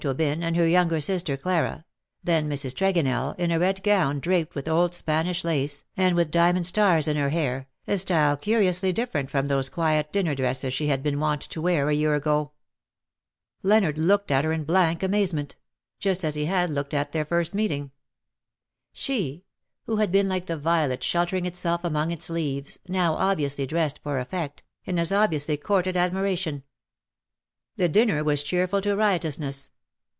[0.03, 1.85] Aubyn and her younger daughter Clara,
[2.23, 2.73] then Mrs.
[2.73, 7.17] Tregonell, in a red gown draped with old Spanish lace, and with diamond stars in
[7.17, 11.41] her hair, a style curiously diff'erent from those quiet dinner dresses she had been wont
[11.43, 12.51] to wear a year ago.
[13.61, 15.55] Leonard looked at her in blank amazement—
[16.01, 17.91] 117 just as he had looked at their first meeting.
[18.93, 19.43] She,
[19.85, 24.17] who had been like the violet sheltering itself among its leaves, now obviously dressed for
[24.17, 26.63] effect, and as obviously courted admiration.
[27.75, 29.69] The dinner was cheerful to riotousness.